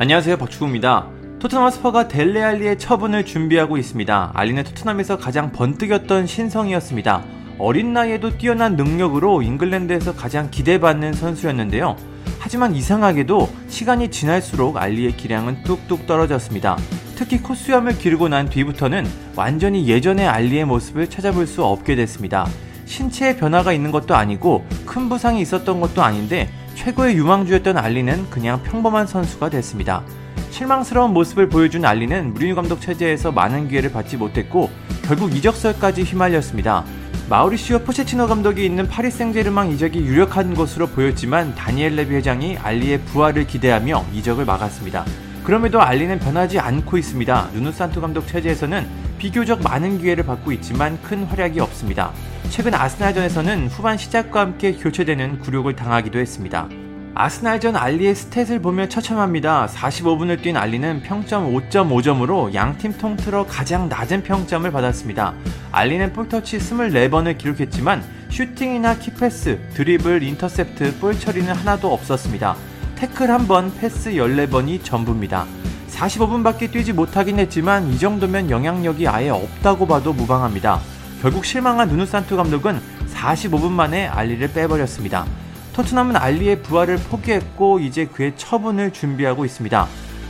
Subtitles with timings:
[0.00, 1.08] 안녕하세요 박주구입니다.
[1.40, 4.30] 토트넘 스퍼가 델레 알리의 처분을 준비하고 있습니다.
[4.32, 7.24] 알리는 토트넘에서 가장 번뜩였던 신성이었습니다.
[7.58, 11.96] 어린 나이에도 뛰어난 능력으로 잉글랜드에서 가장 기대받는 선수였는데요.
[12.38, 16.76] 하지만 이상하게도 시간이 지날수록 알리의 기량은 뚝뚝 떨어졌습니다.
[17.16, 19.04] 특히 콧수염을 기르고 난 뒤부터는
[19.34, 22.46] 완전히 예전의 알리의 모습을 찾아볼 수 없게 됐습니다.
[22.84, 26.48] 신체에 변화가 있는 것도 아니고 큰 부상이 있었던 것도 아닌데
[26.78, 30.04] 최고의 유망주였던 알리는 그냥 평범한 선수가 됐습니다.
[30.50, 34.70] 실망스러운 모습을 보여준 알리는 무리뉴 감독 체제에서 많은 기회를 받지 못했고
[35.02, 36.84] 결국 이적설까지 휘말렸습니다.
[37.28, 43.48] 마우리시오 포체치노 감독이 있는 파리 생제르맹 이적이 유력한 것으로 보였지만 다니엘 레비 회장이 알리의 부활을
[43.48, 45.04] 기대하며 이적을 막았습니다.
[45.42, 47.50] 그럼에도 알리는 변하지 않고 있습니다.
[47.54, 48.86] 누누 산토 감독 체제에서는
[49.18, 52.12] 비교적 많은 기회를 받고 있지만 큰 활약이 없습니다.
[52.50, 56.68] 최근 아스날전에서는 후반 시작과 함께 교체되는 굴욕을 당하기도 했습니다.
[57.14, 59.66] 아스날전 알리의 stat을 보면 처참합니다.
[59.66, 65.34] 45분을 뛴 알리는 평점 5.5점으로 양팀 통틀어 가장 낮은 평점을 받았습니다.
[65.72, 72.56] 알리는 볼터치 24번을 기록했지만 슈팅이나 key pass, 드리블, 인터셉트, 볼 처리는 하나도 없었습니다.
[72.96, 75.46] 태클 1번, 패스 14번이 전부입니다.
[75.90, 80.80] 45분밖에 뛰지 못하긴 했지만 이 정도면 영향력이 아예 없다고 봐도 무방합니다.
[81.20, 82.80] 결국 실망한 누누산투 감독은
[83.12, 85.26] 45분 만에 알리를 빼버렸습니다.
[85.72, 89.86] 토트넘은 알리의 부활을 포기했고 이제 그의 처분을 준비하고 있습니다.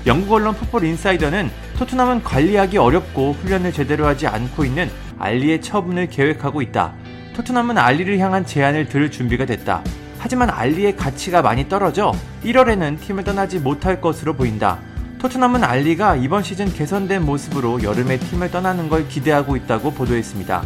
[0.06, 6.62] 영국 언론 풋볼 인사이더는 토트넘은 관리하기 어렵고 훈련을 제대로 하지 않고 있는 알리의 처분을 계획하고
[6.62, 6.94] 있다.
[7.34, 9.82] 토트넘은 알리를 향한 제안을 들을 준비가 됐다.
[10.18, 12.12] 하지만 알리의 가치가 많이 떨어져
[12.44, 14.78] 1월에는 팀을 떠나지 못할 것으로 보인다.
[15.18, 20.62] 토트넘은 알리가 이번 시즌 개선된 모습으로 여름에 팀을 떠나는 걸 기대하고 있다고 보도했습니다.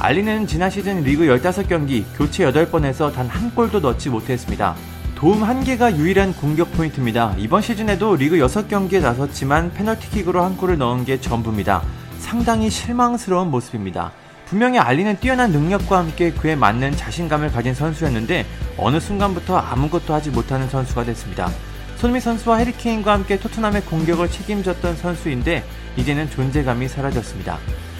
[0.00, 4.74] 알리는 지난 시즌 리그 15경기 교체 8번에서 단 한 골도 넣지 못했습니다.
[5.14, 7.34] 도움 1개가 유일한 공격 포인트입니다.
[7.38, 11.82] 이번 시즌에도 리그 6경기에 나섰지만 페널티킥으로 한 골을 넣은 게 전부입니다.
[12.18, 14.10] 상당히 실망스러운 모습입니다.
[14.46, 18.44] 분명히 알리는 뛰어난 능력과 함께 그에 맞는 자신감을 가진 선수였는데
[18.76, 21.48] 어느 순간부터 아무것도 하지 못하는 선수가 됐습니다.
[21.96, 25.64] 손미 선수와 해리케인과 함께 토트넘의 공격을 책임졌던 선수인데
[25.96, 27.58] 이제는 존재감이 사라졌습니다.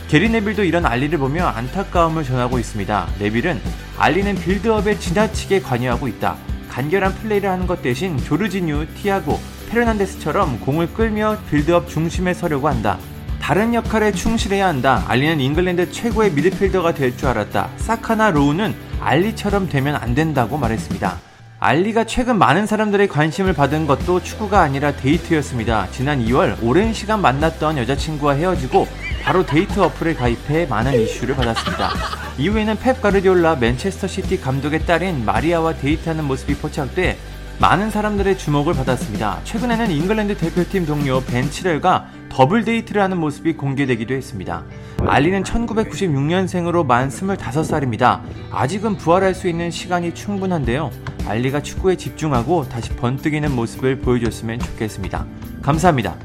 [0.09, 3.09] 게리 네빌도 이런 알리를 보며 안타까움을 전하고 있습니다.
[3.19, 3.61] 네빌은
[3.99, 6.37] 알리는 build-up에 지나치게 관여하고 있다.
[6.69, 9.41] 간결한 플레이를 하는 것 대신 조르지뉴, 티아고,
[9.71, 12.99] 페르난데스처럼 공을 끌며 빌드업 중심에 서려고 한다.
[13.41, 15.05] 다른 역할에 충실해야 한다.
[15.07, 17.71] 알리는 잉글랜드 최고의 미드필더가 될 줄 알았다.
[17.77, 21.34] 사카나 로우는 알리처럼 되면 안 된다고 말했습니다.
[21.65, 25.89] 알리가 최근 많은 사람들의 관심을 받은 것도 축구가 아니라 데이트였습니다.
[25.93, 28.87] 지난 2월 오랜 시간 만났던 여자친구와 헤어지고
[29.23, 31.89] 바로 데이트 어플에 가입해 많은 이슈를 받았습니다.
[32.37, 37.17] 이후에는 펩 가르디올라 맨체스터 시티 감독의 딸인 마리아와 데이트하는 모습이 포착돼
[37.59, 39.41] 많은 사람들의 주목을 받았습니다.
[39.45, 44.65] 최근에는 잉글랜드 대표팀 동료 벤 칠웰과 더블 데이트를 하는 모습이 공개되기도 했습니다.
[45.07, 48.21] 알리는 1996년생으로 만 25살입니다.
[48.51, 50.91] 아직은 부활할 수 있는 시간이 충분한데요.
[51.27, 55.27] 알리가 축구에 집중하고 다시 번뜩이는 모습을 보여줬으면 좋겠습니다.
[55.63, 56.17] 감사합니다.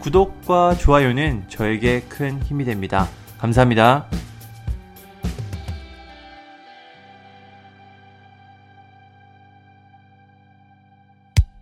[0.00, 3.08] 구독과 좋아요는 저에게 큰 힘이 됩니다.
[3.38, 4.06] 감사합니다.